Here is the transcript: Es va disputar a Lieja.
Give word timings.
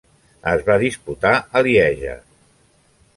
Es 0.51 0.63
va 0.69 0.77
disputar 0.83 1.33
a 1.61 1.65
Lieja. 1.67 2.17